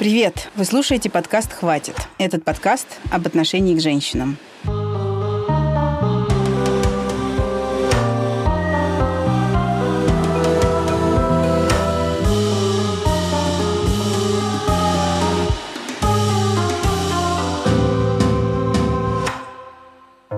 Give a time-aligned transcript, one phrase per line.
[0.00, 0.48] Привет!
[0.56, 1.94] Вы слушаете подкаст «Хватит».
[2.16, 4.38] Этот подкаст об отношении к женщинам.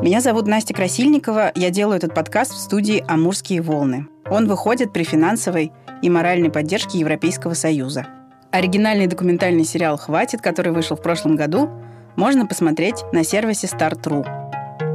[0.03, 1.53] Меня зовут Настя Красильникова.
[1.55, 4.09] Я делаю этот подкаст в студии «Амурские волны».
[4.29, 5.71] Он выходит при финансовой
[6.03, 8.09] и моральной поддержке Европейского Союза–
[8.53, 11.71] Оригинальный документальный сериал «Хватит», который вышел в прошлом году,
[12.17, 14.27] можно посмотреть на сервисе Start.ru.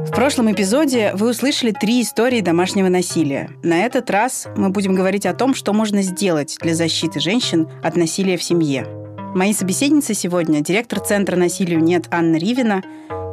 [0.06, 3.50] В прошлом эпизоде вы услышали три истории домашнего насилия.
[3.64, 7.96] На этот раз мы будем говорить о том, что можно сделать для защиты женщин от
[7.96, 8.86] насилия в семье.
[9.34, 12.84] Мои собеседницы сегодня– директор Центра насилию нет Анна Ривина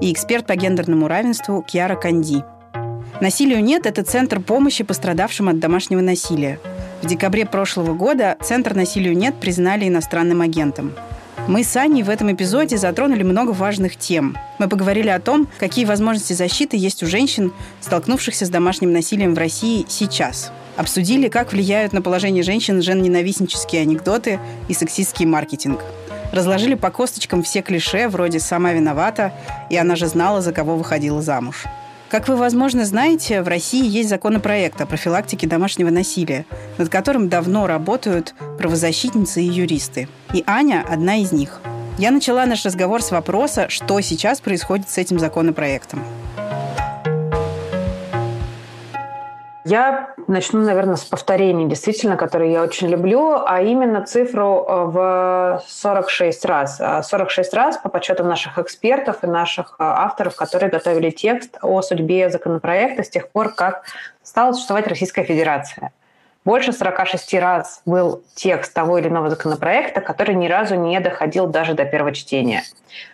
[0.02, 2.44] и эксперт по гендерному равенству Кьяра Канди.
[3.22, 6.60] «Насилию нет»– это центр помощи пострадавшим от домашнего насилия–
[7.06, 10.94] в декабре прошлого года Центр насилию нет признали иностранным агентом.
[11.48, 14.36] Мы с Аней в этом эпизоде затронули много важных тем.
[14.58, 19.38] Мы поговорили о том, какие возможности защиты есть у женщин, столкнувшихся с домашним насилием в
[19.38, 20.52] России сейчас.
[20.78, 25.82] Обсудили, как влияют на положение женщин жен-ненавистнические анекдоты и сексистский маркетинг.
[26.32, 29.32] Разложили по косточкам все клише вроде «сама виновата»
[29.70, 31.66] и «она же знала, за кого выходила замуж».
[32.16, 36.46] Как вы, возможно, знаете, в России есть законопроект о профилактике домашнего насилия,
[36.78, 40.08] над которым давно работают правозащитницы и юристы.
[40.34, 41.60] И Аня– одна из них.
[41.98, 46.06] Я начала наш разговор с вопроса, что сейчас происходит с этим законопроектом.
[49.66, 55.64] Я начну, наверное, с повторений, действительно, которые я очень люблю, а именно цифру э, в
[55.68, 56.80] 46 раз.
[57.08, 61.82] 46 а раз по подсчетам наших экспертов и наших э, авторов, которые готовили текст о
[61.82, 63.86] судьбе законопроекта с тех пор, как
[64.22, 65.92] стала существовать Российская Федерация–
[66.46, 71.74] больше 46 раз был текст того или иного законопроекта, который ни разу не доходил даже
[71.74, 72.62] до первого чтения.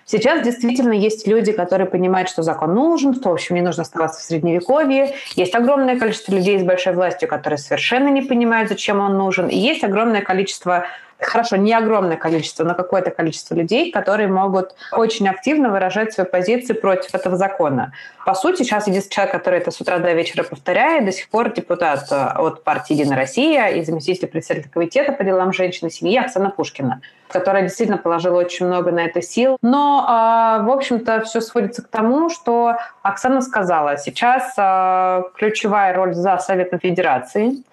[0.06, 4.20] Сейчас действительно есть люди, которые понимают, что закон нужен, что, в общем, не нужно оставаться
[4.20, 5.16] в Средневековье.
[5.36, 9.48] Есть огромное количество людей с большой властью, которые совершенно не понимают, зачем он нужен.
[9.48, 10.86] И есть огромное количество
[11.22, 16.74] хорошо, не огромное количество, но какое-то количество людей, которые могут очень активно выражать свои позиции
[16.74, 17.94] против этого закона.
[18.26, 21.54] По сути, сейчас единственный человек, который это с утра до вечера повторяет, до сих пор
[21.54, 26.18] депутат э, от партии «Единая Россия» и заместитель председателя комитета по делам женщин и семьи
[26.18, 29.58] Оксана Пушкина которая действительно положила очень много на это сил.
[29.62, 36.14] Но, э, в общем-то, все сводится к тому, что Оксана сказала, сейчас э, ключевая роль
[36.14, 37.64] за Советом Федерации,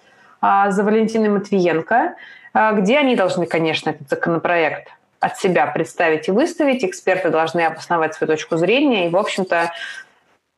[0.41, 2.15] за Валентиной Матвиенко,
[2.55, 4.89] а, где они должны, конечно, этот законопроект
[5.21, 6.85] от себя представить и выставить.
[6.85, 9.07] Эксперты должны обосновать свою точку зрения.
[9.07, 9.73] И, в общем-то,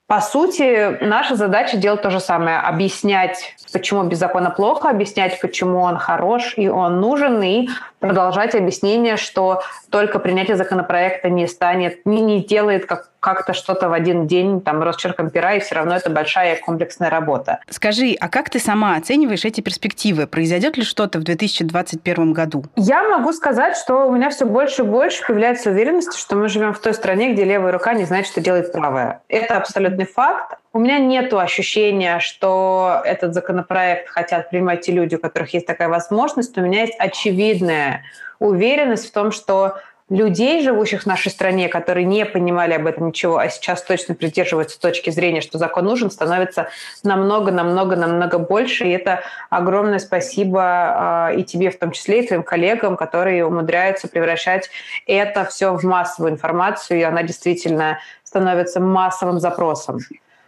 [0.07, 2.59] по сути, наша задача делать то же самое.
[2.59, 7.69] Объяснять, почему без закона плохо, объяснять, почему он хорош и он нужен, и
[8.01, 13.93] продолжать объяснение, что только принятие законопроекта не станет, не, не делает как, как-то что-то в
[13.93, 17.61] один день, там, росчерком пера, и все равно это большая комплексная работа.
[17.69, 20.27] Скажи, а как ты сама оцениваешь эти перспективы?
[20.27, 22.65] Произойдет ли что-то в 2021 году?
[22.77, 26.73] Я могу сказать, что у меня все больше и больше появляется уверенность, что мы живем
[26.73, 29.23] в той стране, где левая рука не знает, что делает правая.
[29.29, 30.57] Это абсолютный факт.
[30.73, 35.89] У меня нет ощущения, что этот законопроект хотят принимать те люди, у которых есть такая
[35.89, 36.57] возможность.
[36.57, 38.05] У меня есть очевидная
[38.39, 39.79] уверенность в том, что
[40.09, 44.81] людей, живущих в нашей стране, которые не понимали об этом ничего, а сейчас точно придерживаются
[44.81, 46.69] точки зрения, что закон нужен, становится
[47.03, 48.85] намного, намного, намного больше.
[48.85, 54.07] И это огромное спасибо э, и тебе в том числе, и твоим коллегам, которые умудряются
[54.07, 54.71] превращать
[55.07, 59.99] это все в массовую информацию, и она действительно становится массовым запросом.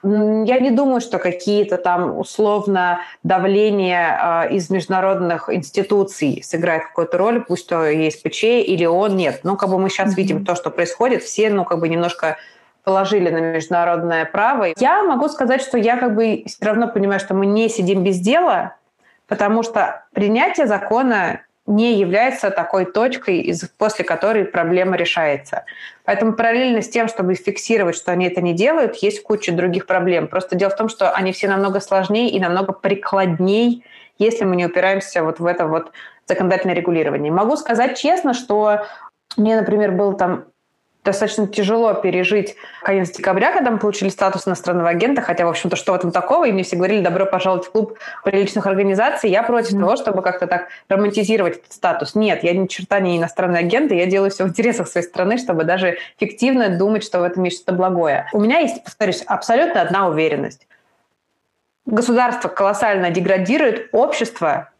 [0.04, 7.44] Я не думаю, что какие-то там условно давления э, из международных институций сыграют какую-то роль,
[7.44, 9.40] пусть то есть ПЧ или он нет.
[9.44, 10.16] Ну, как бы мы сейчас mm-hmm.
[10.16, 12.36] видим то, что происходит, все, ну, как бы немножко
[12.82, 14.68] положили на международное право.
[14.76, 18.18] Я могу сказать, что я как бы все равно понимаю, что мы не сидим без
[18.18, 18.74] дела,
[19.28, 25.64] потому что принятие закона не является такой точкой, после которой проблема решается.
[26.04, 30.28] Поэтому параллельно с тем, чтобы фиксировать, что они это не делают, есть куча других проблем.
[30.28, 33.84] Просто дело в том, что они все намного сложнее и намного прикладней,
[34.18, 35.92] если мы не упираемся вот в это вот
[36.26, 37.32] законодательное регулирование.
[37.32, 38.86] Могу сказать честно, что
[39.36, 40.44] мне, например, был там
[41.04, 45.92] достаточно тяжело пережить конец декабря, когда мы получили статус иностранного агента, хотя, в общем-то, что
[45.92, 49.74] в этом такого, и мне все говорили, добро пожаловать в клуб приличных организаций, я против
[49.74, 49.80] mm-hmm.
[49.80, 52.14] того, чтобы как-то так романтизировать этот статус.
[52.14, 55.38] Нет, я ни черта не иностранный агент, и я делаю все в интересах своей страны,
[55.38, 58.28] чтобы даже фиктивно думать, что в этом есть что-то благое.
[58.32, 60.66] У меня есть, повторюсь, абсолютно одна уверенность.
[61.84, 64.70] Государство колоссально деградирует, общество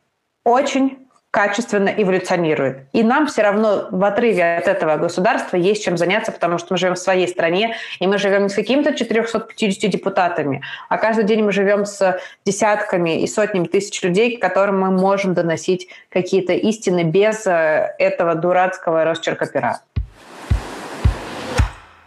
[0.44, 1.01] очень
[1.32, 2.84] качественно эволюционирует.
[2.92, 6.76] И нам все равно в отрыве от этого государства есть чем заняться, потому что мы
[6.76, 11.42] живем в своей стране, и мы живем не с какими-то 450 депутатами, а каждый день
[11.42, 17.46] мы живем с десятками и сотнями тысяч людей, которым мы можем доносить какие-то истины без
[17.46, 19.80] э, этого дурацкого росчерка пера.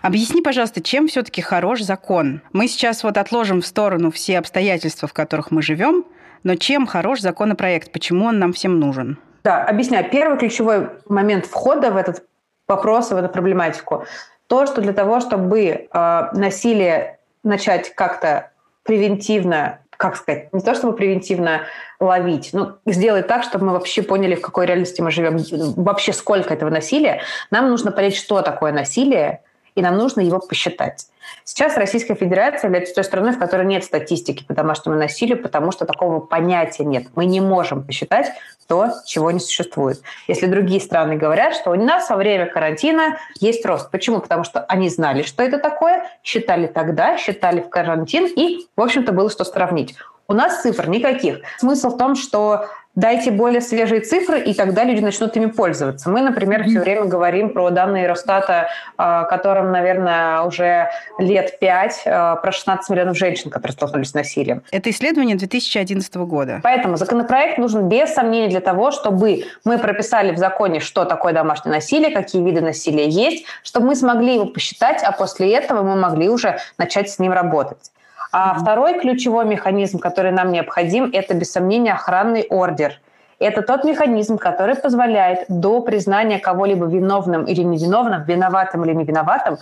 [0.04, 2.42] Объясни, пожалуйста, чем все-таки хорош закон?
[2.54, 6.06] Мы сейчас вот отложим в сторону все обстоятельства, в которых мы живем,
[6.46, 7.92] но чем хорош законопроект?
[7.92, 9.18] Почему он нам всем нужен?
[9.44, 10.10] Да, объясняю.
[10.10, 12.24] Первый ключевой момент входа в этот
[12.68, 14.06] вопрос, в эту проблематику,
[14.48, 15.88] то, что для того, чтобы э,
[16.34, 18.52] насилие начать как-то
[18.84, 21.62] превентивно, как сказать, не то чтобы превентивно
[22.00, 25.38] ловить, но сделать так, чтобы мы вообще поняли, в какой реальности мы живем,
[25.76, 29.42] вообще сколько этого насилия, нам нужно понять, что такое насилие,
[29.76, 31.08] и нам нужно его посчитать.
[31.44, 35.86] Сейчас Российская Федерация является той страной, в которой нет статистики по домашнему насилию, потому что
[35.86, 37.08] такого понятия нет.
[37.16, 38.32] Мы не можем посчитать
[38.68, 40.02] то, чего не существует.
[40.28, 43.92] Если другие страны говорят, что у нас во время карантина есть рост.
[43.92, 44.20] Почему?
[44.22, 49.12] Потому что они знали, что это такое, считали тогда, считали в карантин, и, в общем-то,
[49.12, 49.96] было что сравнить.
[50.28, 51.42] У нас цифр никаких.
[51.60, 56.10] Смысл в том, что дайте более свежие цифры, и тогда люди начнут ими пользоваться.
[56.10, 56.70] Мы, например, mm-hmm.
[56.70, 60.90] все время говорим про данные Росстата, а, которым, наверное, уже
[61.20, 64.64] лет пять, а, про 16 миллионов женщин, которые столкнулись с насилием.
[64.72, 66.62] Это исследование 2011 года.
[66.64, 71.76] Поэтому законопроект нужен без сомнения для того, чтобы мы прописали в законе, что такое домашнее
[71.76, 76.30] насилие, какие виды насилия есть, чтобы мы смогли его посчитать, а после этого мы могли
[76.30, 77.92] уже начать с ним работать.
[78.38, 78.60] А mm-hmm.
[78.60, 83.00] второй ключевой механизм, который нам необходим, это, без сомнения, охранный ордер.
[83.40, 89.58] Это тот механизм, который позволяет до признания кого-либо виновным или невиновным, виноватым или невиноватым,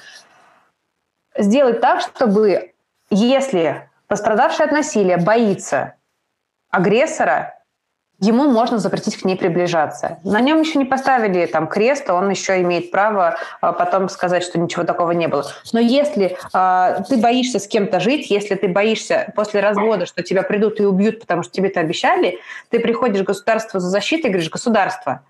[1.38, 2.74] сделать так, чтобы
[3.12, 5.94] если пострадавший от насилия боится
[6.72, 7.53] агрессора,
[8.24, 10.20] ему можно запретить к ней приближаться.
[10.24, 14.60] На нем еще не поставили там крест, он еще имеет право а, потом сказать, что
[14.60, 15.46] ничего такого не было.
[15.74, 20.44] Но если а, ты боишься с кем-то жить, если ты боишься после развода, что тебя
[20.44, 22.40] придут и убьют, потому что тебе это обещали,
[22.70, 25.22] ты приходишь к государству за защитой и говоришь, государство,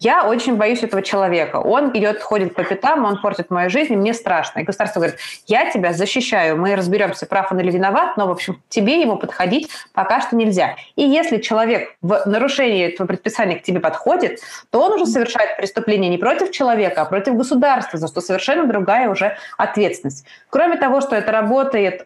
[0.00, 1.56] я очень боюсь этого человека.
[1.56, 4.60] Он идет, ходит по пятам, он портит мою жизнь, и мне страшно.
[4.60, 8.62] И государство говорит, я тебя защищаю, мы разберемся, прав он или виноват, но, в общем,
[8.70, 10.76] тебе ему подходить пока что нельзя.
[10.96, 16.10] И если человек в нарушении этого предписания к тебе подходит, то он уже совершает преступление
[16.10, 20.24] не против человека, а против государства, за что совершенно другая уже ответственность.
[20.48, 22.02] Кроме того, что это работает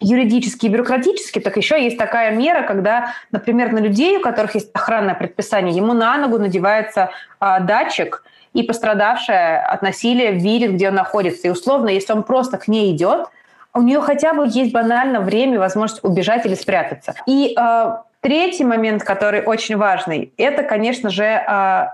[0.00, 4.70] юридически и бюрократически, так еще есть такая мера, когда, например, на людей, у которых есть
[4.74, 7.10] охранное предписание, ему на ногу надевается
[7.40, 8.22] а, датчик,
[8.52, 11.46] и пострадавшая от насилия видит, где он находится.
[11.46, 13.26] И условно, если он просто к ней идет,
[13.74, 17.14] у нее хотя бы есть банально время, возможность убежать или спрятаться.
[17.26, 21.86] И э, третий момент, который очень важный, это, конечно же, э,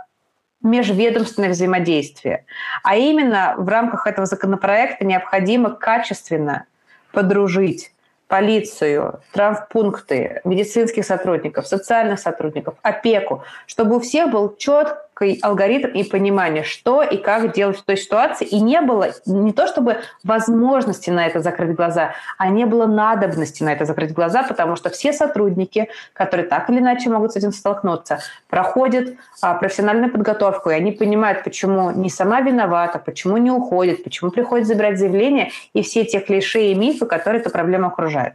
[0.63, 2.45] межведомственное взаимодействие.
[2.85, 6.67] А именно в рамках этого законопроекта необходимо качественно
[7.13, 7.93] подружить
[8.29, 14.97] полицию, травмпункты, медицинских сотрудников, социальных сотрудников, опеку, чтобы у всех был четкий
[15.43, 19.67] алгоритм и понимание, что и как делать в той ситуации, и не было не то
[19.67, 24.77] чтобы возможности на это закрыть глаза, а не было надобности на это закрыть глаза, потому
[24.77, 30.71] что все сотрудники, которые так или иначе могут с этим столкнуться, проходят а, профессиональную подготовку,
[30.71, 35.83] и они понимают, почему не сама виновата, почему не уходит, почему приходит забирать заявление, и
[35.83, 38.35] все те клише и мифы, которые эту проблему окружают.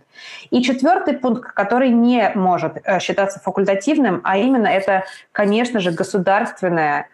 [0.50, 5.92] И четвертый пункт, который не может э, считаться факультативным, а именно это, конечно же,
[6.68, 7.08] государственное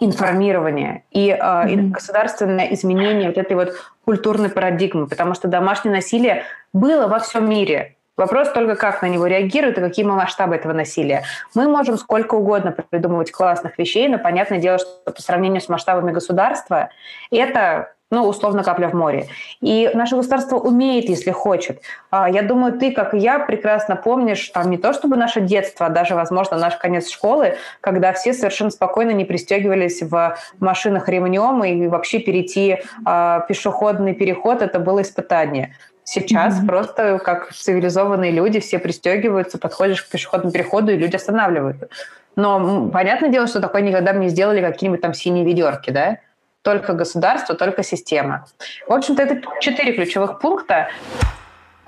[0.00, 1.90] информирование и э, mm-hmm.
[1.90, 7.96] государственное изменение вот этой вот культурной парадигмы, потому что домашнее насилие было во всем мире.
[8.16, 11.24] Вопрос только, как на него реагируют и какие масштабы этого насилия.
[11.54, 16.12] Мы можем сколько угодно придумывать классных вещей, но понятное дело, что по сравнению с масштабами
[16.12, 16.90] государства
[17.32, 19.26] это ну, условно, капля в море.
[19.60, 21.82] И наше государство умеет, если хочет.
[22.10, 25.86] А, я думаю, ты, как и я, прекрасно помнишь, там не то чтобы наше детство,
[25.86, 31.62] а даже, возможно, наш конец школы, когда все совершенно спокойно не пристегивались в машинах ремнем,
[31.64, 35.74] и вообще перейти э, пешеходный переход– это было испытание.
[36.04, 36.66] Сейчас mm-hmm.
[36.66, 41.88] просто как цивилизованные люди все пристегиваются, подходишь к пешеходному переходу, и люди останавливаются.
[42.36, 46.20] Но понятное дело, что такое никогда бы не сделали какие-нибудь там синие ведерки, да?
[46.62, 48.46] Только государство, только система.
[48.86, 50.88] В общем-то, это четыре ключевых пункта.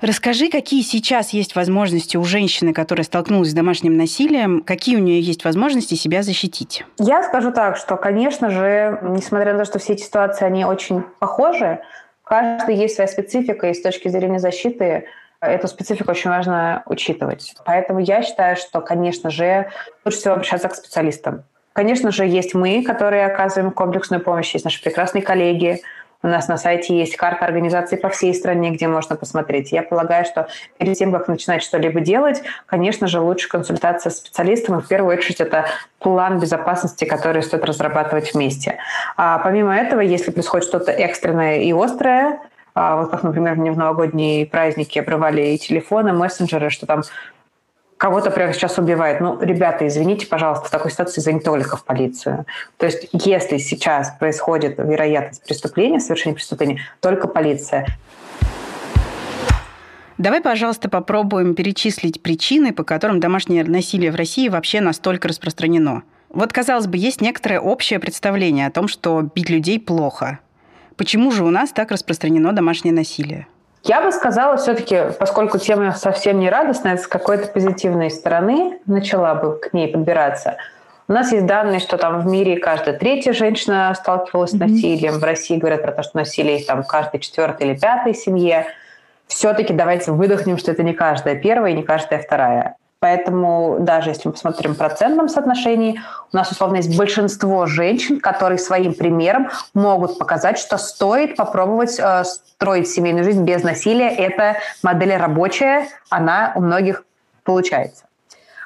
[0.01, 5.21] Расскажи, какие сейчас есть возможности у женщины, которая столкнулась с домашним насилием, какие у нее
[5.21, 6.83] есть возможности себя защитить?
[6.97, 11.03] Я скажу так, что, конечно же, несмотря на то, что все эти ситуации, они очень
[11.19, 11.81] похожи,
[12.23, 15.05] каждой есть своя специфика, и с точки зрения защиты
[15.41, 17.55] Эту специфику очень важно учитывать.
[17.65, 19.71] Поэтому я считаю, что, конечно же,
[20.05, 21.45] лучше всего обращаться к специалистам.
[21.73, 25.81] Конечно же, есть мы, которые оказываем комплексную помощь, есть наши прекрасные коллеги,
[26.23, 29.71] у нас на сайте есть карта организации по всей стране, где можно посмотреть.
[29.71, 30.47] Я полагаю, что
[30.77, 34.77] перед тем, как начинать что-либо делать, конечно же, лучше консультация с специалистом.
[34.77, 35.65] И в первую очередь это
[35.97, 38.77] план безопасности, который стоит разрабатывать вместе.
[39.17, 42.39] А помимо этого, если происходит что-то экстренное и острое,
[42.75, 47.01] а вот как, например, мне в новогодние праздники обрывали и телефоны, мессенджеры, что там
[48.01, 49.21] кого-то прямо сейчас убивает.
[49.21, 52.47] Ну, ребята, извините, пожалуйста, в такой ситуации звоните только в полицию.
[52.77, 57.85] То есть, если сейчас происходит вероятность преступления, совершения преступления, только полиция.
[60.17, 66.01] Давай, пожалуйста, попробуем перечислить причины, по которым домашнее насилие в России вообще настолько распространено.
[66.29, 70.39] Вот, казалось бы, есть некоторое общее представление о том, что бить людей плохо.
[70.97, 73.45] Почему же у нас так распространено домашнее насилие?
[73.83, 79.57] Я бы сказала все-таки, поскольку тема совсем не радостная, с какой-то позитивной стороны начала бы
[79.57, 80.57] к ней подбираться.
[81.07, 84.57] У нас есть данные, что там в мире каждая третья женщина сталкивалась mm-hmm.
[84.57, 85.19] с насилием.
[85.19, 88.67] В России говорят про то, что насилие есть там в каждой четвертой или пятой семье.
[89.27, 92.77] Все-таки давайте выдохнем, что это не каждая первая и не каждая вторая.
[93.01, 95.99] Поэтому даже если мы посмотрим в процентном соотношении,
[96.31, 102.23] у нас условно есть большинство женщин, которые своим примером могут показать, что стоит попробовать э,
[102.23, 104.09] строить семейную жизнь без насилия.
[104.09, 107.03] Это модель рабочая, она у многих
[107.43, 108.03] получается.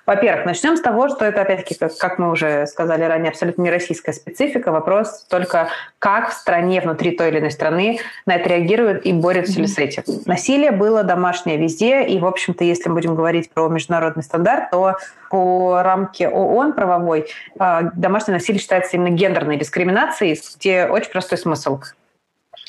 [0.06, 3.72] Во-первых, начнем с того, что это, опять-таки, как, как мы уже сказали ранее, абсолютно не
[3.72, 4.72] российская специфика.
[4.72, 5.70] Вопрос только,
[6.00, 9.62] как в стране, внутри той или иной страны на это реагируют и борются mm-hmm.
[9.62, 10.04] ли с этим.
[10.26, 14.96] Насилие было домашнее везде, и, в общем-то, если мы будем говорить про международный стандарт, то
[15.30, 21.80] по рамке ООН правовой а, домашнее насилие считается именно гендерной дискриминацией, где очень простой смысл.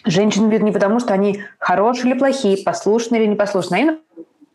[0.05, 3.99] Женщины бьют не потому, что они хорошие или плохие, послушные или непослушные, а именно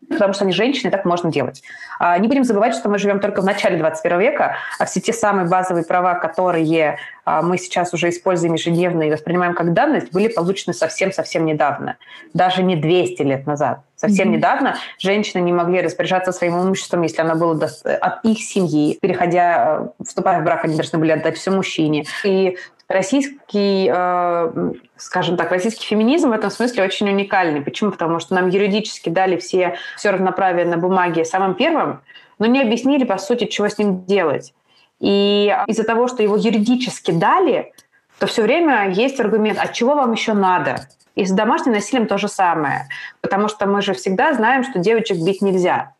[0.08, 1.62] потому что они женщины, так можно делать.
[1.98, 5.12] А, не будем забывать, что мы живем только в начале 21 века, а все те
[5.12, 10.28] самые базовые права, которые а, мы сейчас уже используем ежедневно и воспринимаем как данность, были
[10.28, 11.96] получены совсем-совсем недавно,
[12.34, 13.80] даже не 200 лет назад.
[13.94, 14.36] Совсем mm-hmm.
[14.36, 17.54] недавно женщины не могли распоряжаться своим имуществом, если оно было
[18.00, 18.98] от их семьи.
[19.00, 22.04] Переходя, э, вступая в брак, они должны были отдать все мужчине.
[22.24, 22.56] И
[22.92, 27.60] российский, э, скажем так, российский феминизм в этом смысле очень уникальный.
[27.60, 27.90] Почему?
[27.90, 32.00] Потому что нам юридически дали все, все равноправие на бумаге самым первым,
[32.38, 34.54] но не объяснили, по сути, чего с ним делать.
[35.00, 37.72] И из-за того, что его юридически дали,
[38.18, 40.86] то все время есть аргумент, а чего вам еще надо?
[41.16, 42.88] И с домашним насилием то же самое.
[43.20, 45.92] Потому что мы же всегда знаем, что девочек бить нельзя.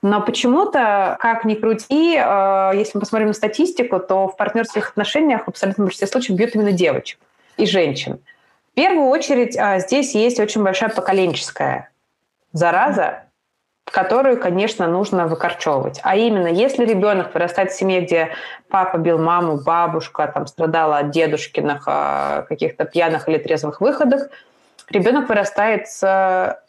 [0.00, 5.44] Но почему-то, как ни крути, э, если мы посмотрим на статистику, то в партнерских отношениях
[5.44, 7.18] в абсолютном большинстве случаев бьют именно девочек
[7.56, 8.20] и женщин.
[8.72, 11.90] В первую очередь э, здесь есть очень большая поколенческая
[12.52, 13.24] зараза,
[13.84, 15.98] которую, конечно, нужно выкорчевывать.
[16.04, 18.30] А именно, если ребенок вырастает в семье, где
[18.68, 24.28] папа бил маму, бабушка там страдала от дедушкиных э, каких-то пьяных или трезвых выходах,
[24.90, 26.62] ребенок вырастает с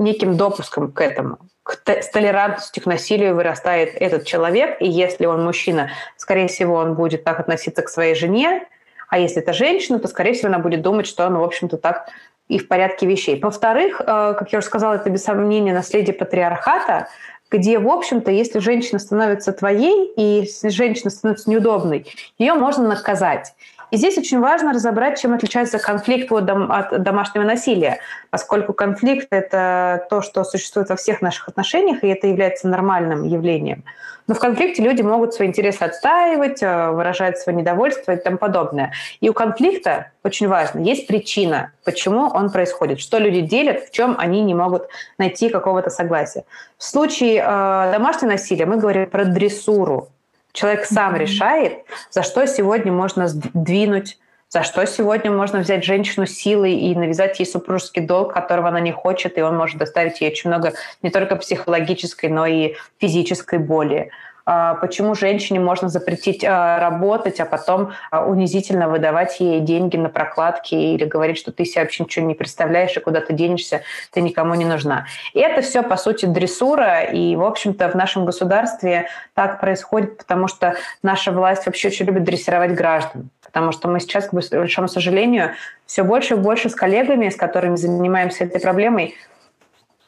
[0.00, 1.38] неким допуском к этому
[1.86, 7.24] с толерантностью к насилию вырастает этот человек, и если он мужчина, скорее всего, он будет
[7.24, 8.66] так относиться к своей жене,
[9.08, 12.08] а если это женщина, то, скорее всего, она будет думать, что он, в общем-то, так
[12.48, 13.40] и в порядке вещей.
[13.40, 17.08] Во-вторых, э, как я уже сказала, это без сомнения наследие патриархата,
[17.50, 22.06] где, в общем-то, если женщина становится твоей, и если женщина становится неудобной,
[22.38, 23.54] ее можно наказать.
[23.90, 27.98] И здесь очень важно разобрать, чем отличается конфликт от, дом, от домашнего насилия,
[28.30, 33.84] поскольку конфликт— это то, что существует во всех наших отношениях, и это является нормальным явлением.
[34.26, 38.92] Но в конфликте люди могут свои интересы отстаивать, э, выражать свое недовольство и тому подобное.
[39.20, 44.14] И у конфликта, очень важно, есть причина, почему он происходит, что люди делят, в чем
[44.18, 46.44] они не могут найти какого-то согласия.
[46.78, 50.10] В случае э, домашнего насилия мы говорим про дрессуру,
[50.52, 51.18] Человек сам mm-hmm.
[51.18, 57.38] решает, за что сегодня можно сдвинуть, за что сегодня можно взять женщину силой и навязать
[57.38, 61.10] ей супружеский долг, которого она не хочет, и он может доставить ей очень много не
[61.10, 64.10] только психологической, но и физической боли.
[64.52, 70.08] А, почему женщине можно запретить а, работать, а потом а, унизительно выдавать ей деньги на
[70.08, 74.20] прокладки или говорить, что ты себе вообще ничего не представляешь и куда ты денешься, ты
[74.20, 75.06] никому не нужна.
[75.34, 80.48] И это все, по сути, дрессура, и, в общем-то, в нашем государстве так происходит, потому
[80.48, 83.30] что наша власть вообще очень любит дрессировать граждан.
[83.44, 85.52] Потому что мы сейчас, к большому сожалению,
[85.86, 89.14] все больше и больше с коллегами, с которыми занимаемся этой проблемой,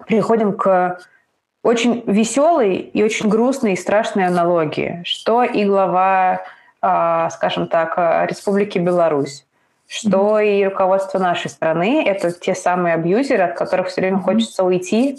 [0.08, 0.98] приходим к
[1.62, 6.42] очень веселой и очень грустной и страшной аналогии, что и глава,
[6.80, 7.96] а, скажем так,
[8.28, 9.46] Республики Беларусь,
[9.86, 10.60] что mm-hmm.
[10.60, 14.22] и руководство нашей страны– это те самые абьюзеры, от которых все время mm-hmm.
[14.22, 15.18] хочется уйти,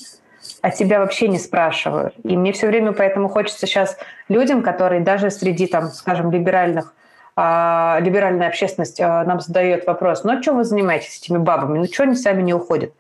[0.61, 2.15] а тебя вообще не спрашивают.
[2.23, 3.97] И мне все время поэтому хочется сейчас
[4.27, 6.93] людям, которые даже среди, там, скажем, либеральных
[7.35, 11.79] а, либеральная общественность а, нам задает вопрос, ну а чем вы занимаетесь этими бабами?
[11.79, 12.93] Ну что они сами не уходят?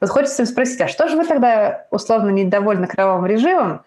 [0.00, 3.84] Вот хочется им спросить, а что же вы тогда условно недовольны кровавым режимом,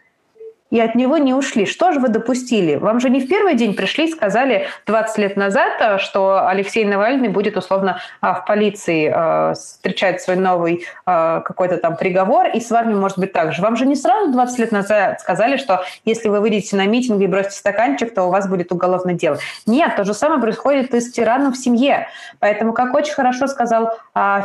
[0.71, 1.65] и от него не ушли.
[1.65, 2.75] Что же вы допустили?
[2.75, 6.85] Вам же не в первый день пришли и сказали 20 лет назад, э, что Алексей
[6.85, 12.69] Навальный будет условно э, в полиции э, встречать свой новый какой-то там приговор, и с
[12.71, 13.61] вами может быть так же.
[13.61, 17.27] Вам же не сразу 20 лет назад сказали, что если вы выйдете на митинг и
[17.27, 19.37] бросите стаканчик, то у вас будет уголовное дело.
[19.65, 22.07] Нет, то же самое происходит и с тираном в семье.
[22.39, 23.97] Поэтому, как очень хорошо сказал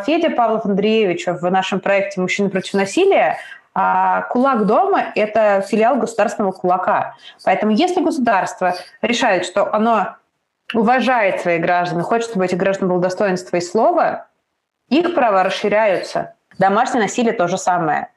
[0.07, 3.39] Федя Павлов Андреевич в нашем проекте «Мужчины против насилия»,
[3.79, 7.15] а кулак дома– это филиал государственного кулака.
[7.45, 10.17] Поэтому если государство решает, что оно
[10.73, 14.29] уважает своих граждан, хочет, чтобы этих граждан было достоинство и слово,
[14.89, 16.37] их права расширяются.
[16.59, 18.09] Домашнее насилие– то же самое.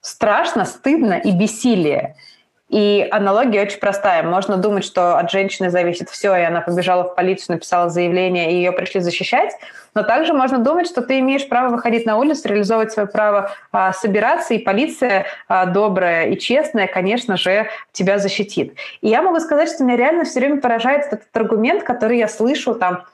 [0.00, 2.16] Страшно, стыдно и бессилие–
[2.68, 4.22] и аналогия очень простая.
[4.22, 8.56] Можно думать, что от женщины зависит все, и она побежала в полицию, написала заявление, и
[8.56, 9.54] ее пришли защищать.
[9.94, 13.94] Но также можно думать, что ты имеешь право выходить на улицу, реализовывать свое право а,
[13.94, 18.74] собираться, и полиция а, добрая и честная, конечно же, тебя защитит.
[19.00, 22.74] И я могу сказать, что меня реально все время поражает этот аргумент, который я слышу
[22.74, 23.04] там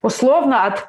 [0.00, 0.88] условно от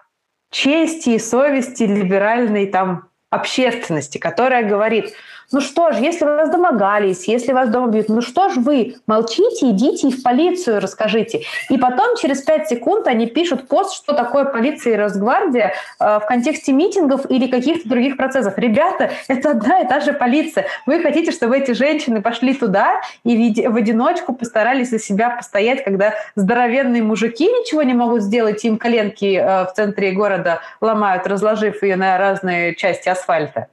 [0.51, 5.13] чести и совести либеральной там общественности, которая говорит–
[5.51, 9.69] ну что ж, если вас домогались, если вас дома бьют, ну что ж вы, молчите,
[9.69, 11.41] идите и в полицию расскажите.
[11.69, 16.25] И потом через пять секунд они пишут пост, что такое полиция и Росгвардия э, в
[16.27, 18.57] контексте митингов или каких-то других процессов.
[18.57, 20.65] Ребята, это одна и та же полиция.
[20.85, 26.13] Вы хотите, чтобы эти женщины пошли туда и в одиночку постарались за себя постоять, когда
[26.35, 31.95] здоровенные мужики ничего не могут сделать, им коленки э, в центре города ломают, разложив ее
[31.95, 33.67] на разные части асфальта.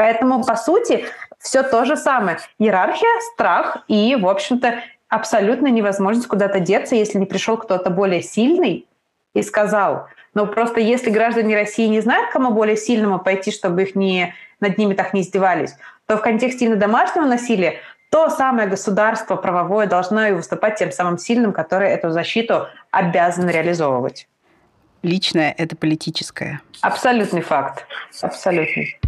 [0.00, 1.04] Поэтому, по сути,
[1.38, 2.38] все то же самое.
[2.58, 4.80] Иерархия, страх и, в общем-то,
[5.10, 8.86] абсолютно невозможность куда-то деться, если не пришел кто-то более сильный
[9.34, 10.06] и сказал.
[10.32, 14.78] Но просто если граждане России не знают, кому более сильному пойти, чтобы их не, над
[14.78, 15.74] ними так не издевались,
[16.06, 17.74] то в контексте именно домашнего насилия
[18.10, 24.28] то самое государство правовое должно и выступать тем самым сильным, которое эту защиту обязано реализовывать.
[25.02, 26.62] Личное– это политическое.
[26.80, 27.86] Абсолютный факт.
[28.22, 28.99] Абсолютный.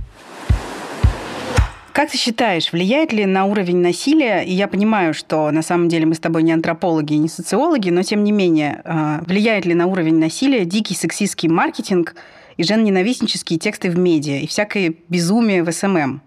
[1.93, 6.07] Как ты считаешь, влияет ли на уровень насилия, и я понимаю, что на самом деле
[6.07, 9.75] мы с тобой не антропологи и не социологи, но тем не менее, а, влияет ли
[9.75, 12.15] на уровень насилия дикий сексистский маркетинг
[12.57, 16.23] и женоненавистнические тексты в медиа и всякое безумие в SMM?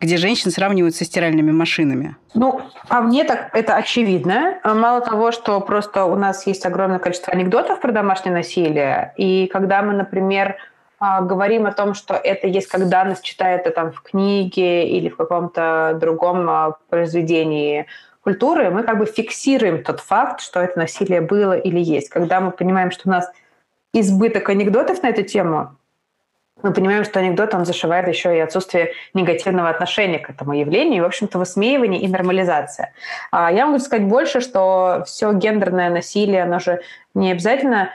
[0.00, 2.16] где женщин сравнивают со стиральными машинами?
[2.32, 4.58] Ну, а мне так это очевидно.
[4.64, 9.82] Мало того, что просто у нас есть огромное количество анекдотов про домашнее насилие, и когда
[9.82, 10.56] мы, например,
[11.00, 15.16] говорим о том, что это есть как данность, читая это там в книге или в
[15.16, 17.86] каком-то другом а, произведении
[18.22, 22.10] культуры, мы как бы фиксируем тот факт, что это насилие было или есть.
[22.10, 23.32] Когда мы понимаем, что у нас
[23.94, 25.74] избыток анекдотов на эту тему,
[26.62, 31.00] мы понимаем, что анекдот, он зашивает еще и отсутствие негативного отношения к этому явлению, и,
[31.00, 32.92] в общем-то, высмеивание и нормализация.
[33.30, 36.82] А я могу сказать больше, что все гендерное насилие, оно же
[37.14, 37.90] не обязательно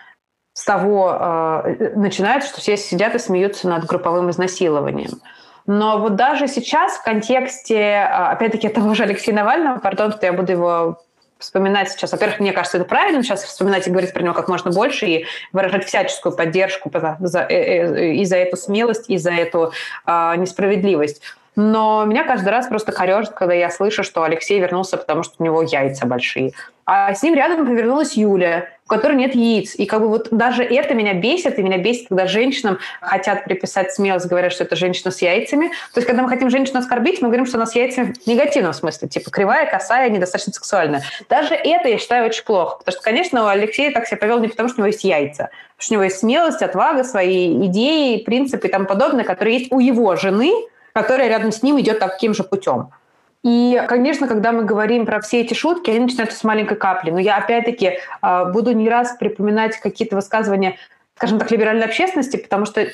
[0.56, 5.22] с того э, начинается, что все сидят и смеются над групповым изнасилованием.
[5.68, 10.32] Но вот даже сейчас в контексте, э, опять-таки, того же Алексея Навального, пардон, что я
[10.32, 11.02] буду его
[11.40, 12.14] вспоминать сейчас.
[12.14, 15.26] Во-первых, мне кажется, это правильно сейчас вспоминать и говорить про него как можно больше и
[15.52, 19.74] выражать всяческую поддержку за, за, э, э, и за эту смелость, и за эту
[20.08, 21.22] э, несправедливость.
[21.56, 25.44] Но меня каждый раз просто корежит, когда я слышу, что Алексей вернулся, потому что у
[25.44, 26.52] него яйца большие.
[26.86, 29.74] А с ним рядом повернулась Юля, у которой нет яиц.
[29.76, 33.92] И как бы вот даже это меня бесит, и меня бесит, когда женщинам хотят приписать
[33.92, 35.70] смелость, говорят, что это женщина с яйцами.
[35.94, 38.74] То есть, когда мы хотим женщину оскорбить, мы говорим, что она с яйцами в негативном
[38.74, 41.02] смысле, типа кривая, косая, недостаточно сексуальная.
[41.28, 42.78] Даже это я считаю очень плохо.
[42.78, 45.80] Потому что, конечно, Алексей так себя повел не потому, что у него есть яйца, потому
[45.80, 49.80] что у него есть смелость, отвага, свои идеи, принципы и тому подобное, которые есть у
[49.80, 50.54] его жены,
[50.96, 52.92] которая рядом с ним идет таким же путем.
[53.44, 57.12] И, конечно, когда мы говорим про все эти шутки, они начинаются с маленькой капли.
[57.12, 60.78] Но я, опять-таки, а, буду не раз припоминать какие-то высказывания
[61.18, 62.86] скажем так, либеральной общественности, потому что,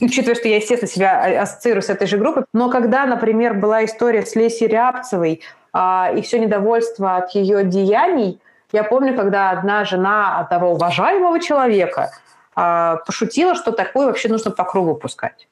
[0.00, 4.26] учитывая, что я, естественно, себя ассоциирую с этой же группой, но когда, например, была история
[4.26, 8.40] с Лесей Рябцевой а, и все недовольство от ее деяний,
[8.72, 12.10] я помню, когда одна жена одного уважаемого человека
[12.56, 15.46] а, пошутила, что такое вообще нужно по кругу пускать.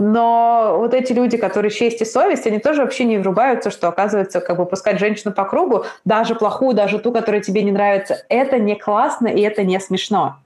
[0.00, 4.40] Но вот эти люди, которые честь и совесть, они тоже вообще не врубаются, что, оказывается,
[4.40, 8.58] как бы пускать женщину по кругу, даже плохую, даже ту, которая тебе не нравится, это
[8.58, 10.38] не классно и это не смешно.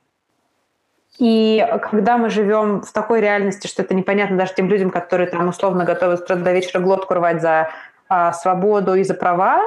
[1.19, 5.47] И когда мы живем в такой реальности, что это непонятно даже тем людям, которые там
[5.49, 7.71] условно готовы до вечера глотку рвать за
[8.09, 9.62] а, свободу и за права,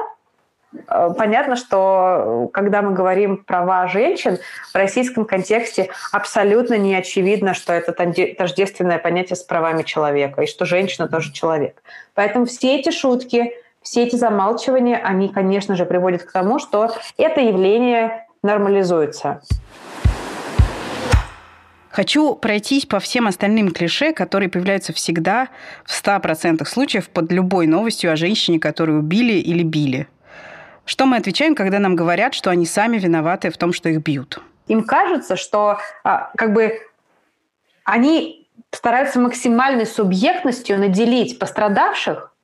[0.86, 4.38] понятно, что когда мы говорим права женщин,
[4.72, 10.64] в российском контексте абсолютно не очевидно, что это тождественное понятие с правами человека, и что
[10.66, 11.82] женщина тоже человек.
[12.14, 13.52] Поэтому все эти шутки,
[13.82, 19.40] все эти замалчивания, они, конечно же, приводят к тому, что это явление нормализуется.
[21.90, 25.48] Хочу пройтись по всем остальным клише, которые появляются всегда
[25.84, 30.06] в 100% случаев под любой новостью о женщине, которую убили или били.
[30.88, 34.40] Что мы отвечаем, когда нам говорят, что они сами виноваты в том, что их бьют?
[34.68, 36.80] Им кажется, что а, как бы
[37.84, 42.34] они стараются максимальной субъектностью наделить пострадавших,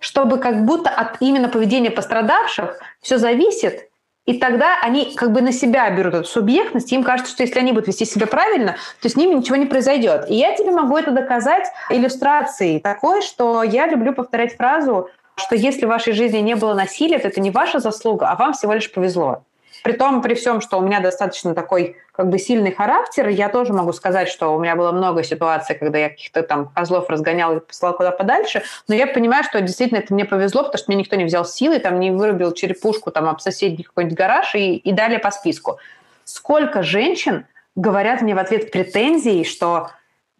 [0.00, 3.90] чтобы как будто от именно поведения пострадавших все зависит,
[4.24, 7.72] и тогда они как бы на себя берут эту субъектность, им кажется, что если они
[7.72, 10.30] будут вести себя правильно, то с ними ничего не произойдет.
[10.30, 15.86] И я тебе могу это доказать иллюстрацией такой, что я люблю повторять фразу, что если
[15.86, 18.92] в вашей жизни не было насилия, то это не ваша заслуга, а вам всего лишь
[18.92, 19.44] повезло.
[19.82, 23.74] При том, при всем, что у меня достаточно такой как бы сильный характер, я тоже
[23.74, 27.60] могу сказать, что у меня было много ситуаций, когда я каких-то там козлов разгонял и
[27.60, 31.16] посылал куда подальше, но я понимаю, что действительно это мне повезло, потому что мне никто
[31.16, 35.18] не взял силы, там не вырубил черепушку там об соседний какой-нибудь гараж и, и далее
[35.18, 35.78] по списку.
[36.24, 39.90] Сколько женщин говорят мне в ответ претензии, что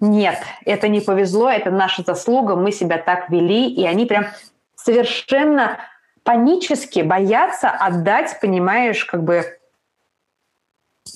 [0.01, 4.27] нет, это не повезло, это наша заслуга, мы себя так вели, и они прям
[4.85, 5.79] совершенно
[6.25, 9.59] панически боятся отдать, понимаешь, как бы,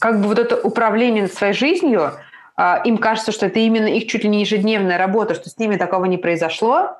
[0.00, 2.12] как бы вот это управление над своей жизнью,
[2.57, 5.76] а, им кажется, что это именно их чуть ли не ежедневная работа, что с ними
[5.76, 6.96] такого не произошло.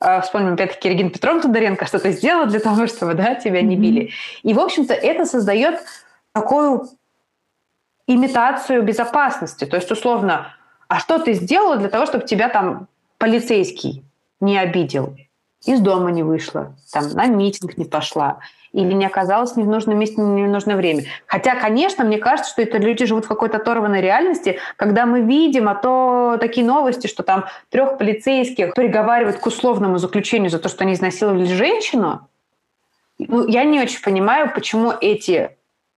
[0.00, 3.76] А, вспомним опять-таки Регина Петровна Тодоренко, что ты сделала для того, чтобы да, тебя не
[3.76, 4.10] били.
[4.42, 5.80] И, в общем-то, это создает
[6.32, 6.88] такую
[8.06, 9.64] имитацию безопасности.
[9.64, 10.54] То есть, условно,
[10.88, 12.86] а что ты сделала для того, чтобы тебя там
[13.18, 14.04] полицейский
[14.40, 15.16] не обидел?
[15.66, 18.38] Из дома не вышла, там, на митинг не пошла,
[18.72, 21.04] или не оказалась не в нужном месте, не в нужное время.
[21.26, 25.68] Хотя, конечно, мне кажется, что это люди живут в какой-то оторванной реальности, когда мы видим,
[25.68, 30.84] а то такие новости, что там трех полицейских приговаривают к условному заключению за то, что
[30.84, 32.28] они изнасиловали женщину.
[33.18, 35.50] Ну, я не очень понимаю, почему эти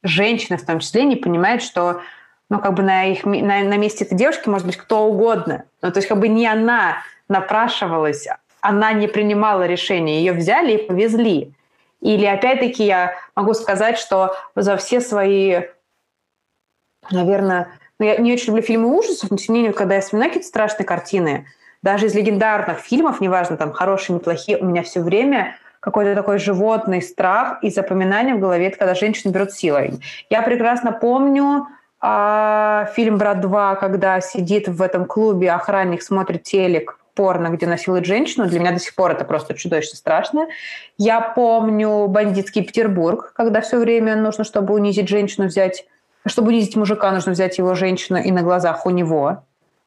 [0.03, 2.03] женщины в том числе не понимают, что
[2.51, 5.65] ну, как бы на, их, на, на месте этой девушки может быть кто угодно.
[5.83, 6.99] Ну, то есть как бы не она
[7.29, 8.29] напрашивалась,
[8.67, 11.53] она не принимала решения, ее взяли и повезли.
[12.01, 15.63] Или опять-таки я могу сказать, что за все свои,
[17.11, 20.31] наверное, ну, я не очень люблю фильмы ужасов, но тем не менее, когда я вспоминаю
[20.31, 21.47] какие-то страшные картины,
[21.83, 27.03] даже из легендарных фильмов, неважно, там, хорошие, неплохие, у меня все время какой-то такой животный
[27.03, 30.01] страх и запоминание в голове, это когда женщину берут силой.
[30.29, 31.69] Я прекрасно помню
[32.01, 38.07] а, фильм «Брат 2», когда сидит в этом клубе охранник, смотрит телек, порно, где насилуют
[38.07, 38.47] женщину.
[38.47, 40.47] Для меня до сих пор это просто чудовищно страшно.
[40.99, 45.87] Я помню бандитский Петербург, когда все время нужно, чтобы унизить женщину, взять...
[46.27, 49.45] Чтобы унизить мужика, нужно взять его женщину и на глазах у него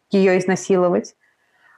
[0.09, 1.15] ее изнасиловать.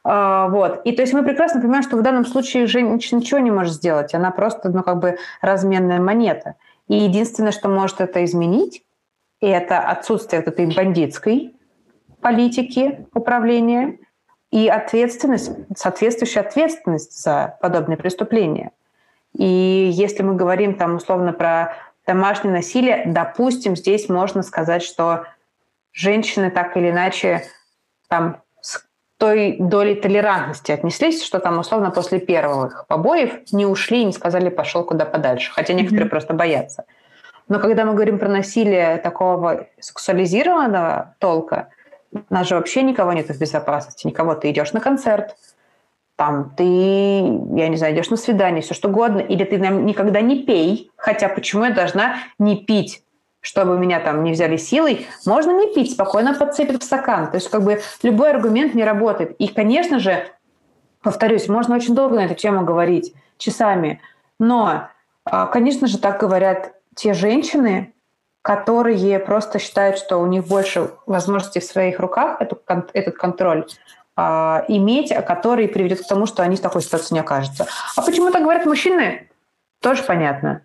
[0.03, 0.81] А, вот.
[0.85, 4.13] И то есть мы прекрасно понимаем, что в данном случае женщина ничего не может сделать.
[4.13, 6.55] Она просто, ну, как бы разменная монета.
[6.87, 8.83] И единственное, что может это изменить,
[9.41, 11.55] это отсутствие вот этой бандитской
[12.21, 13.97] политики управления–
[14.51, 18.71] и ответственность, соответствующая ответственность за подобные преступления.
[19.33, 25.25] И если мы говорим там условно про домашнее насилие, допустим, здесь можно сказать, что
[25.93, 27.43] женщины так или иначе
[28.09, 28.83] там с
[29.17, 34.49] той долей толерантности отнеслись, что там условно после первых побоев не ушли и не сказали
[34.49, 36.09] пошел куда подальше, хотя некоторые mm-hmm.
[36.09, 36.85] просто боятся.
[37.47, 41.69] Но когда мы говорим про насилие такого сексуализированного толка,
[42.13, 44.35] у нас же вообще никого нет в безопасности, никого.
[44.35, 45.35] Ты идешь на концерт,
[46.15, 50.21] там ты, я не знаю, идешь на свидание, все что угодно, или ты нам никогда
[50.21, 53.03] не пей, хотя почему я должна не пить,
[53.39, 57.31] чтобы меня там не взяли силой, можно не пить, спокойно подцепить в стакан.
[57.31, 59.35] То есть как бы любой аргумент не работает.
[59.39, 60.27] И, конечно же,
[61.01, 63.99] повторюсь, можно очень долго на эту тему говорить, часами,
[64.37, 64.89] но,
[65.25, 67.93] а, конечно же, так говорят те женщины,
[68.41, 73.67] которые просто считают, что у них больше возможностей в своих руках этот, этот контроль
[74.15, 77.67] а, иметь, который приведет к тому, что они в такой ситуации не окажутся.
[77.95, 79.29] А почему так говорят мужчины,
[79.79, 80.63] тоже понятно.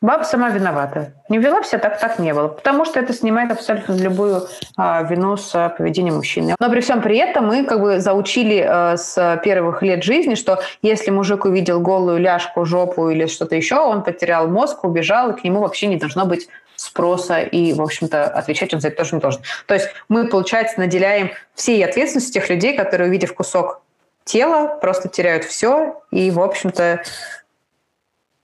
[0.00, 1.12] Баба сама виновата.
[1.28, 2.46] Не вела себя так, так не было.
[2.46, 6.54] Потому что это снимает абсолютно любую а, вину с а, поведением мужчины.
[6.60, 10.62] Но при всем при этом мы как бы заучили а, с первых лет жизни, что
[10.82, 15.42] если мужик увидел голую ляжку, жопу или что-то еще, он потерял мозг, убежал, и к
[15.42, 19.20] нему вообще не должно быть спроса, и, в общем-то, отвечать он за это тоже не
[19.20, 19.42] должен.
[19.66, 23.82] То есть мы, получается, наделяем всей ответственностью тех людей, которые, увидев кусок
[24.24, 27.02] тела, просто теряют все, и, в общем-то,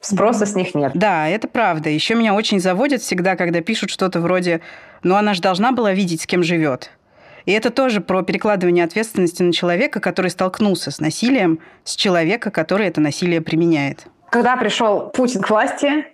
[0.07, 0.93] спроса с них нет.
[0.95, 1.91] Да, это правда.
[1.91, 4.61] Еще меня очень заводит всегда, когда пишут что-то вроде
[5.03, 6.91] «ну она же должна была видеть, с кем живет».
[7.47, 12.87] И это тоже про перекладывание ответственности на человека, который столкнулся с насилием, с человека, который
[12.87, 14.07] это насилие применяет.
[14.31, 16.07] Когда пришел Путин к власти,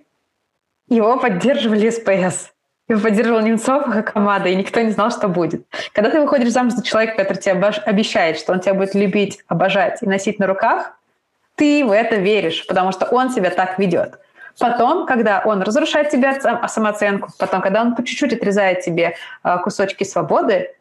[0.88, 2.50] его поддерживали СПС.
[2.88, 5.64] Его поддерживал Немцов как команда, и никто не знал, что будет.
[5.92, 10.02] Когда ты выходишь замуж за человека, который тебе обещает, что он тебя будет любить, обожать
[10.02, 10.99] и носить на руках,
[11.60, 14.18] ты в это веришь, потому что он себя так ведет.
[14.58, 20.04] Потом, когда он разрушает тебе самооценку, потом, когда он по чуть-чуть отрезает тебе а, кусочки
[20.04, 20.74] свободы,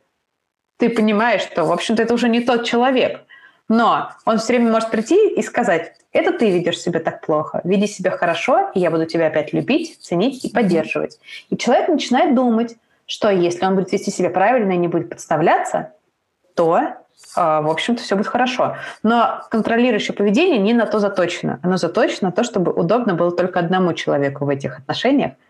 [0.78, 3.26] ты понимаешь, что, в общем-то, это уже не тот человек.
[3.68, 7.86] Но он все время может прийти и сказать, это ты ведешь себя так плохо, веди
[7.86, 11.20] себя хорошо, и я буду тебя опять любить, ценить и поддерживать.
[11.50, 15.92] И человек начинает думать, что если он будет вести себя правильно и не будет подставляться,
[16.56, 16.98] то, а,
[17.36, 18.76] в общем-то, все будет хорошо.
[19.04, 21.60] Но контролирующее поведение не на то заточено.
[21.64, 25.34] Оно заточено на то, чтобы удобно было только одному человеку в этих отношениях–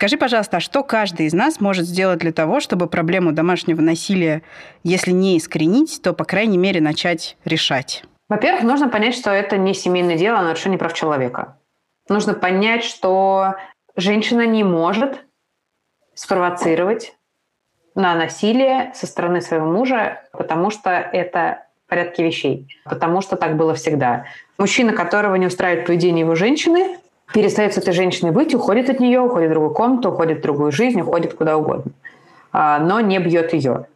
[0.00, 4.40] Скажи, пожалуйста, а что каждый из нас может сделать для того, чтобы проблему домашнего насилия,
[4.82, 8.04] если не искоренить, то, по крайней мере, начать решать?
[8.30, 11.58] Во-первых, нужно понять, что это не семейное дело, а нарушение прав человека.
[12.08, 13.56] Нужно понять, что
[13.94, 15.26] женщина не может
[16.14, 17.12] спровоцировать
[18.00, 23.56] на насилие со стороны своего мужа, потому что это в порядке вещей, потому что так
[23.56, 24.24] было всегда.
[24.58, 26.98] Мужчина, которого не устраивает поведение его женщины,
[27.32, 30.72] перестает с этой женщиной быть, уходит от нее, уходит в другую комнату, уходит в другую
[30.72, 31.92] жизнь, уходит куда угодно,
[32.52, 33.86] а, но не бьет ее.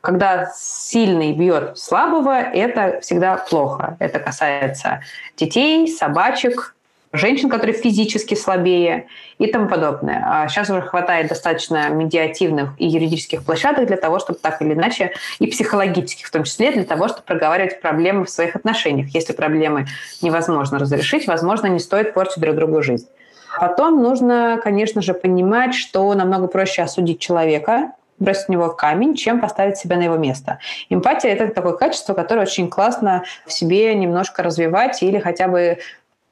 [0.00, 3.96] Когда сильный бьет слабого, это всегда плохо.
[3.98, 5.00] Это касается
[5.36, 6.75] детей, собачек,
[7.16, 9.06] женщин, которые физически слабее
[9.38, 10.24] и тому подобное.
[10.26, 15.12] А сейчас уже хватает достаточно медиативных и юридических площадок для того, чтобы так или иначе,
[15.38, 19.08] и психологических в том числе, для того, чтобы проговаривать проблемы в своих отношениях.
[19.14, 19.86] Если проблемы
[20.22, 23.06] невозможно разрешить, возможно, не стоит портить друг другу жизнь.
[23.58, 29.40] Потом нужно, конечно же, понимать, что намного проще осудить человека, бросить в него камень, чем
[29.40, 30.58] поставить себя на его место.
[30.88, 35.78] Эмпатия– это такое качество, которое очень классно в себе немножко развивать или хотя бы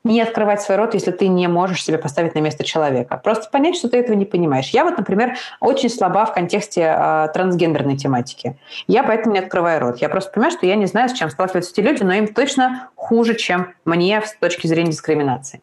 [0.04, 3.16] не открывать свой рот, если ты не можешь себя поставить на место человека.
[3.16, 4.68] Просто понять, что ты этого не понимаешь.
[4.68, 8.58] Я вот, например, очень слаба в контексте э, трансгендерной тематики.
[8.86, 9.98] Я поэтому не открываю рот.
[9.98, 12.90] Я просто понимаю, что я не знаю, с чем сталкиваются эти люди, но им точно
[12.94, 15.62] хуже, чем мне с точки зрения дискриминации.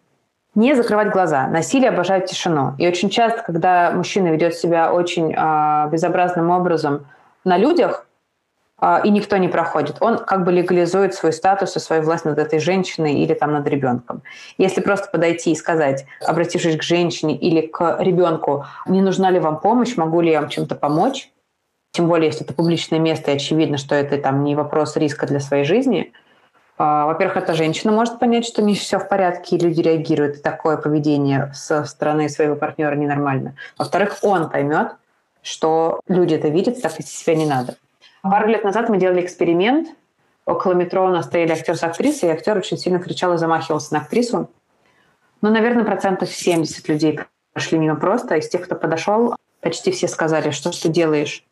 [0.55, 1.47] Не закрывать глаза.
[1.47, 2.73] Насилие обожает тишину.
[2.77, 7.05] И очень часто, когда мужчина ведет себя очень э, безобразным образом
[7.45, 8.07] на людях,
[9.03, 9.97] и никто не проходит.
[9.99, 13.67] Он как бы легализует свой статус и свою власть над этой женщиной или там над
[13.67, 14.23] ребенком.
[14.57, 19.59] Если просто подойти и сказать, обратившись к женщине или к ребенку, не нужна ли вам
[19.59, 21.29] помощь, могу ли я вам чем-то помочь,
[21.91, 25.39] тем более, если это публичное место, и очевидно, что это там не вопрос риска для
[25.39, 26.13] своей жизни,
[26.77, 30.41] а, во-первых, эта женщина может понять, что не все в порядке, и люди реагируют, и
[30.41, 33.55] такое поведение со стороны своего партнера ненормально.
[33.77, 34.95] Во-вторых, он поймет,
[35.43, 37.75] что люди это видят, так вести себя не надо.
[38.21, 39.89] Пару лет назад мы делали эксперимент.
[40.45, 43.93] Около метро у нас стояли актер с актрисой, и актер очень сильно кричал и замахивался
[43.93, 44.49] на актрису.
[45.41, 47.19] Ну, наверное, процентов 70 людей
[47.53, 48.35] прошли мимо просто.
[48.35, 51.43] Из тех, кто подошел, почти все сказали, что что делаешь?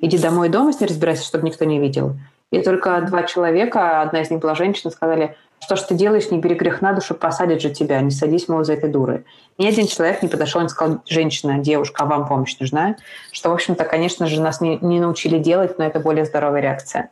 [0.00, 2.16] Иди домой дома с ней разбирайся, чтобы никто не видел.
[2.50, 6.38] И только два человека, одна из них была женщина, сказали, что ж ты делаешь, не
[6.38, 9.24] бери грех на душу, посадят же тебя, не садись, мол, за этой дурой.
[9.58, 12.96] Ни один человек не подошел и не сказал, женщина, девушка, а вам помощь нужна?
[13.30, 17.10] Что, в общем-то, конечно же, нас не, не научили делать, но это более здоровая реакция.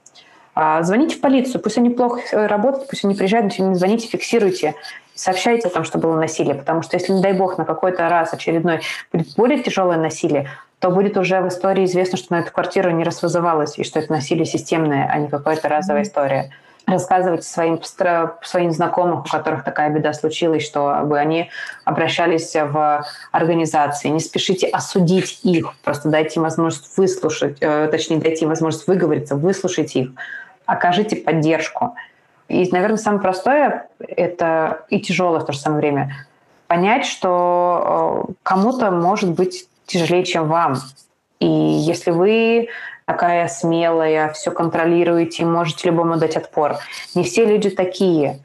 [0.54, 4.74] А, звоните в полицию, пусть они плохо работают, пусть они приезжают, но звоните, фиксируйте,
[5.14, 8.32] сообщайте о том, что было насилие, потому что если, не дай бог, на какой-то раз
[8.32, 8.80] очередной
[9.12, 10.48] будет более тяжелое насилие,
[10.80, 13.98] то будет уже в истории известно, что на эту квартиру не раз вызывалось, и что
[13.98, 16.50] это насилие системное, а не какая-то разовая история
[16.88, 21.50] рассказывайте своим, своим знакомым, у которых такая беда случилась, чтобы они
[21.84, 24.08] обращались в организации.
[24.08, 29.36] Не спешите осудить их, просто дайте им возможность выслушать, э, точнее, дайте им возможность выговориться,
[29.36, 30.10] выслушать их,
[30.66, 31.94] окажите поддержку.
[32.48, 36.26] И, наверное, самое простое это и тяжелое в то же самое время
[36.66, 40.76] понять, что э, кому-то может быть тяжелее, чем вам.
[41.40, 42.68] И если вы
[43.08, 46.76] такая смелая, все контролируете, можете любому дать отпор.
[47.14, 48.40] Не все люди такие.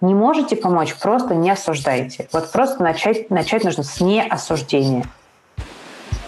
[0.00, 2.26] Не можете помочь, просто не осуждайте.
[2.32, 5.04] Вот просто начать, начать нужно с неосуждения.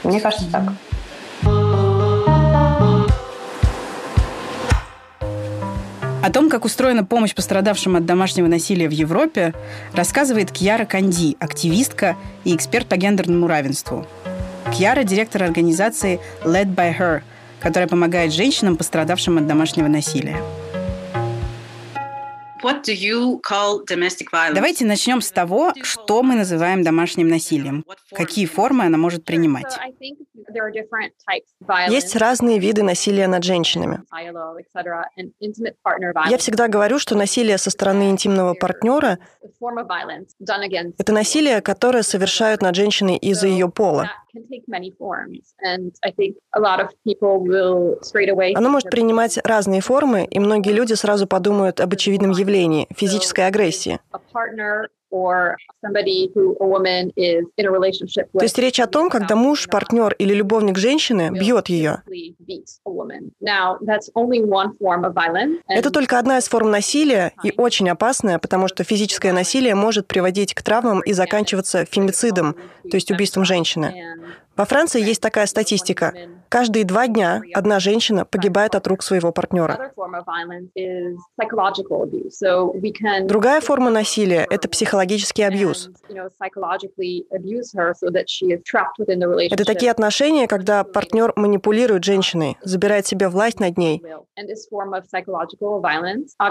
[0.05, 0.65] Мне кажется, так.
[6.23, 9.55] О том, как устроена помощь пострадавшим от домашнего насилия в Европе,
[9.95, 14.07] рассказывает Кьяра Канди, активистка и эксперт по гендерному равенству.
[14.71, 17.23] Кьяра– директор организации Led by Her,
[17.61, 20.43] которая помогает женщинам, пострадавшим от домашнего насилия.
[24.55, 27.85] Давайте начнем с того, что мы называем домашним насилием.
[28.13, 29.79] Какие формы она может принимать?
[31.89, 34.03] Есть разные виды насилия над женщинами.
[36.29, 39.19] Я всегда говорю, что насилие со стороны интимного партнера–
[40.99, 44.11] это насилие, которое совершают над женщиной из-за ее пола.
[48.55, 53.99] Оно может принимать разные формы, и многие люди сразу подумают об очевидном явлении– физической агрессии.
[58.41, 62.03] То есть речь о том, когда муж, партнер или любовник женщины бьет ее.
[65.69, 70.55] Это только одна из форм насилия и очень опасная, потому что физическое насилие может приводить
[70.55, 72.55] к травмам и заканчиваться фемицидом,
[72.91, 73.95] то есть убийством женщины.
[74.61, 76.13] Во Франции есть такая статистика.
[76.51, 79.91] Каждые два дня одна женщина погибает от рук своего партнера.
[83.23, 85.89] Другая форма насилия– это психологический абьюз.
[89.51, 94.05] Это такие отношения, когда партнер манипулирует женщиной, забирает себе власть над ней.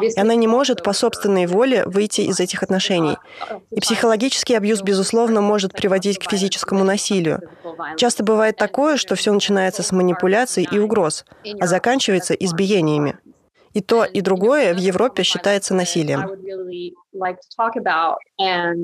[0.01, 3.17] И она не может по собственной воле выйти из этих отношений.
[3.69, 7.41] И психологический абьюз, безусловно, может приводить к физическому насилию.
[7.99, 11.25] Часто бывает такое, что все начинается с манипуляций и угроз,
[11.59, 13.19] а заканчивается избиениями.
[13.73, 16.21] И то, и другое в Европе считается насилием.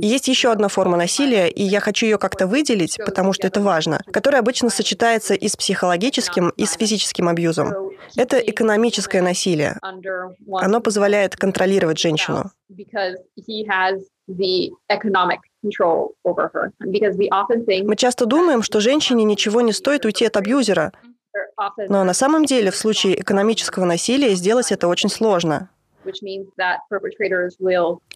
[0.06, 4.02] есть еще одна форма насилия, и я хочу ее как-то выделить, потому что это важно,
[4.12, 7.74] которая обычно сочетается и с психологическим, и с физическим абьюзом.
[8.18, 9.80] Это экономическое насилие.
[10.52, 12.52] Оно позволяет контролировать женщину.
[17.84, 20.94] Мы часто думаем, что женщине ничего не стоит уйти от абьюзера,
[21.90, 25.70] но на самом деле в случае экономического насилия сделать это очень сложно.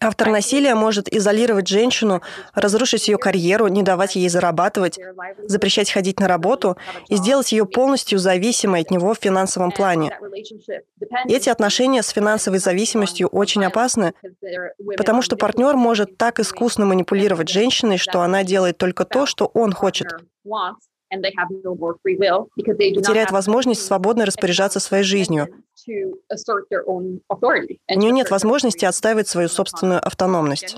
[0.00, 2.22] Автор насилия может изолировать женщину,
[2.54, 4.98] разрушить ее карьеру, не давать ей зарабатывать,
[5.44, 6.76] запрещать ходить на работу
[7.08, 10.18] и сделать ее полностью зависимой от него в финансовом плане.
[11.28, 14.14] Эти отношения с финансовой зависимостью очень опасны,
[14.96, 19.72] потому что партнер может так искусно манипулировать женщиной, что она делает только то, что он
[19.72, 20.08] хочет
[23.02, 25.48] теряет возможность свободно распоряжаться своей жизнью.
[25.86, 27.00] У
[27.98, 30.76] нее нет возможности отстаивать свою собственную автономность.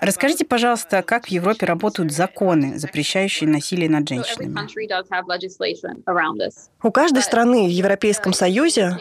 [0.00, 4.58] Расскажите, пожалуйста, как в Европе работают законы, запрещающие насилие над женщинами?
[6.82, 8.98] У каждой страны в Европейском Союзе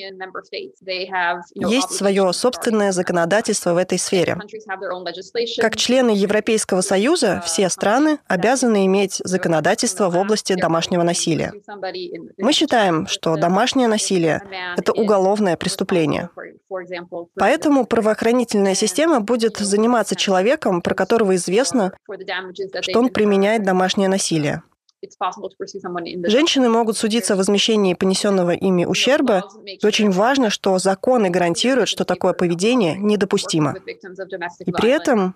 [1.55, 4.37] есть свое собственное законодательство в этой сфере.
[5.59, 11.53] Как члены Европейского Союза, все страны обязаны иметь законодательство в области домашнего насилия.
[12.37, 14.41] Мы считаем, что домашнее насилие–
[14.77, 16.29] это уголовное преступление.
[17.35, 21.93] Поэтому правоохранительная система будет заниматься человеком, про которого известно,
[22.81, 24.63] что он применяет домашнее насилие.
[26.25, 32.05] Женщины могут судиться о возмещении понесенного ими ущерба, и очень важно, что законы гарантируют, что
[32.05, 33.75] такое поведение недопустимо.
[33.85, 35.35] И при этом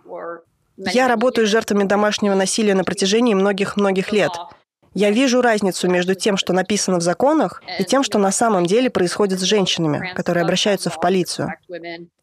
[0.77, 4.31] я работаю с жертвами домашнего насилия на протяжении многих-многих лет.
[4.97, 8.89] Я вижу разницу между тем, что написано в законах, и тем, что на самом деле
[8.89, 11.53] происходит с женщинами, которые обращаются в полицию.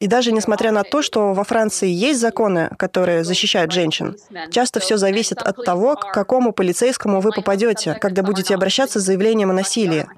[0.00, 4.16] И даже несмотря на то, что во Франции есть законы, которые защищают женщин,
[4.50, 9.50] часто все зависит от того, к какому полицейскому вы попадете, когда будете обращаться с заявлением
[9.50, 10.08] о насилии.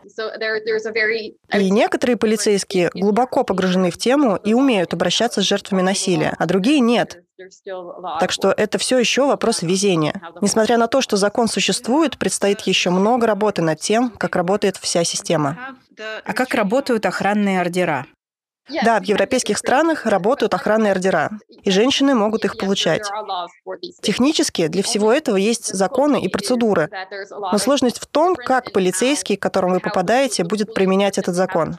[1.53, 6.81] И некоторые полицейские глубоко погружены в тему и умеют обращаться с жертвами насилия, а другие
[6.81, 7.23] нет.
[8.20, 10.20] Так что это все еще вопрос везения.
[10.40, 15.05] Несмотря на то, что закон существует, предстоит еще много работы над тем, как работает вся
[15.05, 15.77] система.
[16.25, 18.07] А как работают охранные ордера?
[18.85, 21.31] Да, в европейских странах работают охранные ордера,
[21.63, 23.09] и женщины могут их получать.
[24.03, 26.91] Технически для всего этого есть законы и процедуры,
[27.31, 31.77] но сложность в том, как полицейский, к которому вы попадаете, будет применять этот закон.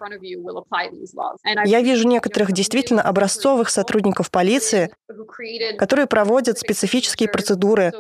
[1.66, 4.94] Я вижу некоторых действительно образцовых сотрудников полиции,
[5.78, 7.94] которые проводят специфические процедуры,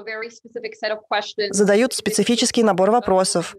[1.51, 3.55] задают специфический набор вопросов,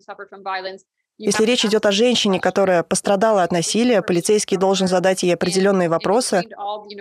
[1.19, 6.45] если речь идет о женщине, которая пострадала от насилия, полицейский должен задать ей определенные вопросы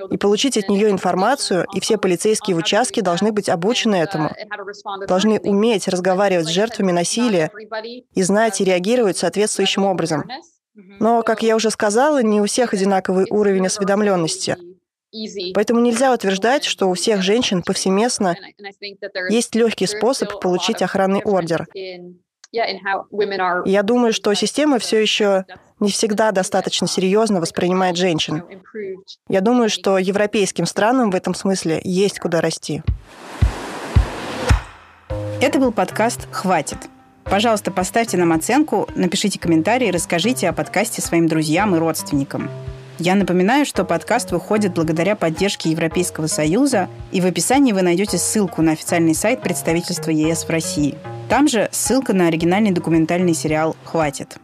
[0.09, 4.31] и получить от нее информацию, и все полицейские в участке должны быть обучены этому,
[5.07, 7.51] должны уметь разговаривать с жертвами насилия
[8.15, 10.27] и знать и реагировать соответствующим образом.
[10.73, 14.57] Но, как я уже сказала, не у всех одинаковый уровень осведомленности.
[15.53, 18.35] Поэтому нельзя утверждать, что у всех женщин повсеместно
[19.29, 21.67] есть легкий способ получить охранный ордер.
[23.65, 25.45] Я думаю, что система все еще
[25.79, 28.43] не всегда достаточно серьезно воспринимает женщин.
[29.29, 32.81] Я думаю, что европейским странам в этом смысле есть куда расти.
[35.41, 36.77] Это был подкаст «Хватит».
[37.25, 42.49] Пожалуйста, поставьте нам оценку, напишите комментарии, расскажите о подкасте своим друзьям и родственникам.
[42.99, 48.63] Я напоминаю, что подкаст выходит благодаря поддержке Европейского Союза, и в описании вы найдете ссылку
[48.63, 50.95] на официальный сайт представительства ЕС в России.
[51.29, 54.37] Там же ссылка на оригинальный документальный сериал «Хватит».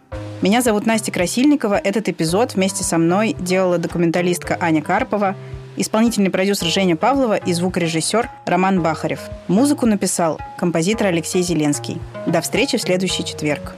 [0.43, 1.79] Меня зовут Настя Красильникова.
[1.79, 5.35] Этот эпизод вместе со мной делала документалистка Аня Карпова,
[5.75, 9.21] исполнительный продюсер Женя Павлова и звукорежиссер Роман Бахарев.
[9.47, 11.99] Музыку написал композитор Алексей Зеленский.
[12.27, 13.73] До встречи в следующий четверг.